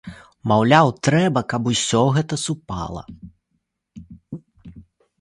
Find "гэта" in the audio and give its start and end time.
2.17-2.35